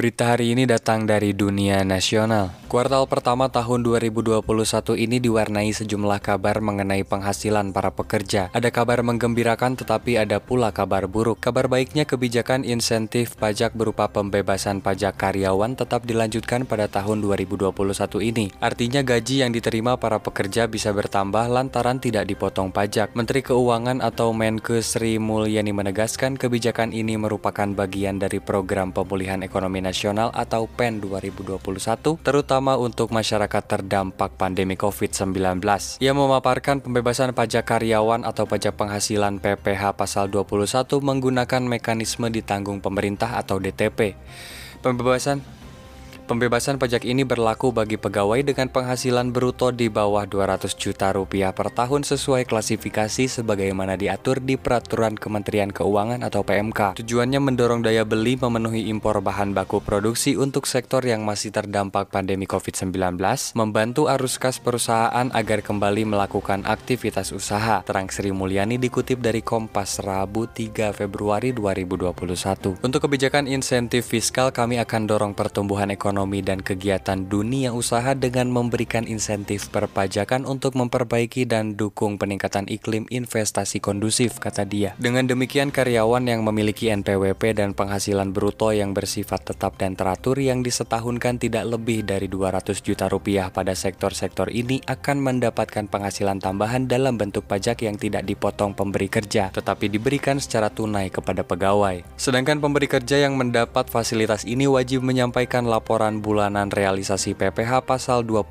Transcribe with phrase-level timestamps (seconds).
[0.00, 2.56] Berita hari ini datang dari dunia nasional.
[2.72, 4.40] Kuartal pertama tahun 2021
[4.96, 8.48] ini diwarnai sejumlah kabar mengenai penghasilan para pekerja.
[8.56, 11.44] Ada kabar menggembirakan tetapi ada pula kabar buruk.
[11.44, 17.68] Kabar baiknya kebijakan insentif pajak berupa pembebasan pajak karyawan tetap dilanjutkan pada tahun 2021
[18.24, 18.56] ini.
[18.56, 23.12] Artinya gaji yang diterima para pekerja bisa bertambah lantaran tidak dipotong pajak.
[23.12, 29.89] Menteri Keuangan atau Menke Sri Mulyani menegaskan kebijakan ini merupakan bagian dari program pemulihan ekonomi
[29.90, 31.58] nasional atau PEN 2021
[32.22, 35.58] terutama untuk masyarakat terdampak pandemi COVID-19.
[35.98, 43.34] Ia memaparkan pembebasan pajak karyawan atau pajak penghasilan PPH pasal 21 menggunakan mekanisme ditanggung pemerintah
[43.34, 44.14] atau DTP.
[44.80, 45.59] Pembebasan
[46.30, 51.74] Pembebasan pajak ini berlaku bagi pegawai dengan penghasilan bruto di bawah 200 juta rupiah per
[51.74, 57.02] tahun sesuai klasifikasi sebagaimana diatur di Peraturan Kementerian Keuangan atau PMK.
[57.02, 62.46] Tujuannya mendorong daya beli memenuhi impor bahan baku produksi untuk sektor yang masih terdampak pandemi
[62.46, 63.18] COVID-19,
[63.58, 67.82] membantu arus kas perusahaan agar kembali melakukan aktivitas usaha.
[67.82, 72.86] Terang Sri Mulyani dikutip dari Kompas Rabu 3 Februari 2021.
[72.86, 78.52] Untuk kebijakan insentif fiskal kami akan dorong pertumbuhan ekonomi ekonomi dan kegiatan dunia usaha dengan
[78.52, 84.92] memberikan insentif perpajakan untuk memperbaiki dan dukung peningkatan iklim investasi kondusif, kata dia.
[85.00, 90.60] Dengan demikian, karyawan yang memiliki NPWP dan penghasilan bruto yang bersifat tetap dan teratur yang
[90.60, 97.16] disetahunkan tidak lebih dari 200 juta rupiah pada sektor-sektor ini akan mendapatkan penghasilan tambahan dalam
[97.16, 102.04] bentuk pajak yang tidak dipotong pemberi kerja, tetapi diberikan secara tunai kepada pegawai.
[102.20, 108.50] Sedangkan pemberi kerja yang mendapat fasilitas ini wajib menyampaikan laporan bulanan realisasi PPH pasal 21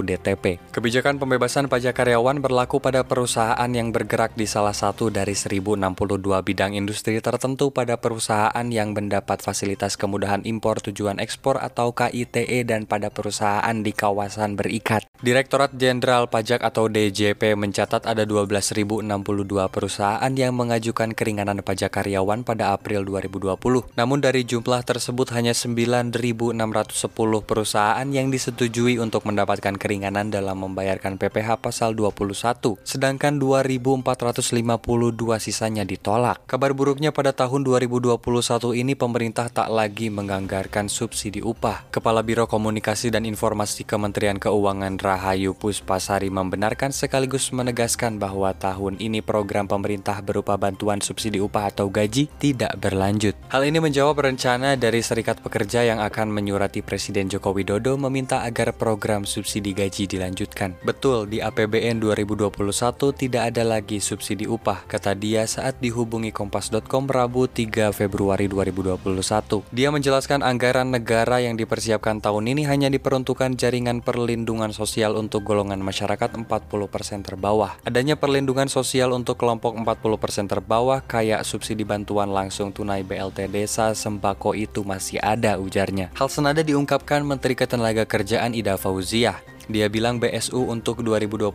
[0.00, 0.56] DTP.
[0.72, 5.76] Kebijakan pembebasan pajak karyawan berlaku pada perusahaan yang bergerak di salah satu dari 1062
[6.40, 12.88] bidang industri tertentu pada perusahaan yang mendapat fasilitas kemudahan impor tujuan ekspor atau KITE dan
[12.88, 15.04] pada perusahaan di kawasan berikat.
[15.24, 19.08] Direktorat Jenderal Pajak atau DJP mencatat ada 12.062
[19.72, 23.96] perusahaan yang mengajukan keringanan pajak karyawan pada April 2020.
[23.96, 26.12] Namun dari jumlah tersebut hanya 9.600
[26.90, 27.14] 10
[27.46, 36.42] perusahaan yang disetujui untuk mendapatkan keringanan dalam membayarkan PPH pasal 21, sedangkan 2.452 sisanya ditolak.
[36.50, 38.18] Kabar buruknya pada tahun 2021
[38.74, 41.86] ini pemerintah tak lagi menganggarkan subsidi upah.
[41.94, 49.20] Kepala Biro Komunikasi dan Informasi Kementerian Keuangan Rahayu Puspasari membenarkan sekaligus menegaskan bahwa tahun ini
[49.20, 53.36] program pemerintah berupa bantuan subsidi upah atau gaji tidak berlanjut.
[53.52, 56.32] Hal ini menjawab rencana dari Serikat Pekerja yang akan
[56.74, 60.74] menyurati Presiden Joko Widodo meminta agar program subsidi gaji dilanjutkan.
[60.82, 62.50] Betul, di APBN 2021
[63.14, 69.62] tidak ada lagi subsidi upah, kata dia saat dihubungi Kompas.com Rabu 3 Februari 2021.
[69.70, 75.78] Dia menjelaskan anggaran negara yang dipersiapkan tahun ini hanya diperuntukkan jaringan perlindungan sosial untuk golongan
[75.78, 76.48] masyarakat 40%
[77.22, 77.78] terbawah.
[77.86, 84.56] Adanya perlindungan sosial untuk kelompok 40% terbawah kayak subsidi bantuan langsung tunai BLT desa sembako
[84.56, 86.10] itu masih ada ujarnya.
[86.16, 91.52] Hal senada diungkapkan Menteri Ketenagakerjaan Ida Fauziah dia bilang BSU untuk 2021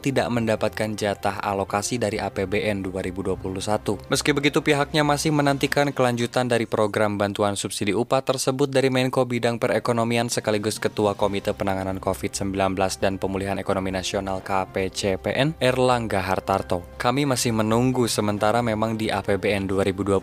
[0.00, 4.08] tidak mendapatkan jatah alokasi dari APBN 2021.
[4.08, 9.60] Meski begitu pihaknya masih menantikan kelanjutan dari program bantuan subsidi upah tersebut dari Menko Bidang
[9.60, 16.82] Perekonomian sekaligus Ketua Komite Penanganan COVID-19 dan Pemulihan Ekonomi Nasional KPCPN Erlangga Hartarto.
[16.96, 20.20] Kami masih menunggu sementara memang di APBN 2021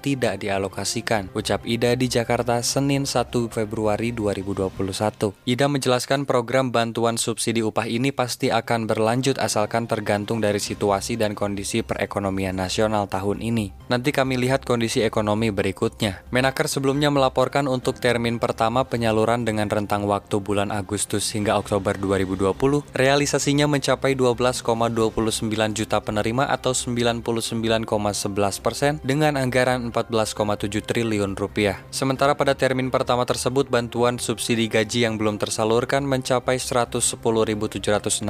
[0.00, 5.36] tidak dialokasikan, ucap Ida di Jakarta Senin 1 Februari 2021.
[5.44, 6.24] Ida menjelaskan
[6.70, 13.10] bantuan subsidi upah ini pasti akan berlanjut asalkan tergantung dari situasi dan kondisi perekonomian nasional
[13.10, 13.74] tahun ini.
[13.90, 16.22] Nanti kami lihat kondisi ekonomi berikutnya.
[16.30, 22.86] Menaker sebelumnya melaporkan untuk termin pertama penyaluran dengan rentang waktu bulan Agustus hingga Oktober 2020,
[22.94, 24.62] realisasinya mencapai 12,29
[25.74, 31.82] juta penerima atau 99,11 persen dengan anggaran 14,7 triliun rupiah.
[31.90, 38.20] Sementara pada termin pertama tersebut bantuan subsidi gaji yang belum tersalurkan mencapai 110.762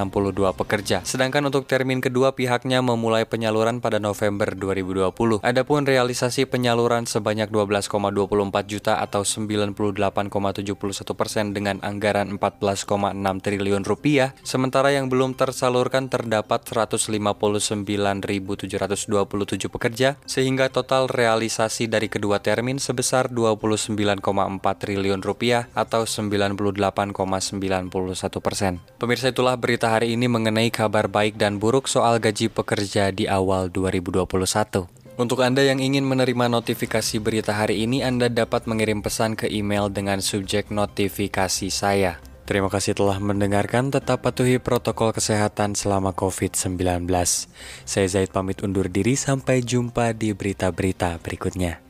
[0.54, 1.02] pekerja.
[1.02, 5.42] Sedangkan untuk termin kedua pihaknya memulai penyaluran pada November 2020.
[5.42, 9.74] Adapun realisasi penyaluran sebanyak 12,24 juta atau 98,71
[11.18, 21.10] persen dengan anggaran 14,6 triliun rupiah, sementara yang belum tersalurkan terdapat 159.727 pekerja, sehingga total
[21.10, 23.96] realisasi dari kedua termin sebesar 29,4
[24.78, 27.88] triliun rupiah atau 98,91
[28.28, 28.82] persen.
[29.00, 33.72] Pemirsa itulah berita hari ini mengenai kabar baik dan buruk soal gaji pekerja di awal
[33.72, 35.00] 2021.
[35.20, 39.92] Untuk Anda yang ingin menerima notifikasi berita hari ini, Anda dapat mengirim pesan ke email
[39.92, 42.20] dengan subjek notifikasi saya.
[42.48, 47.06] Terima kasih telah mendengarkan, tetap patuhi protokol kesehatan selama COVID-19.
[47.86, 51.89] Saya Zaid pamit undur diri, sampai jumpa di berita-berita berikutnya.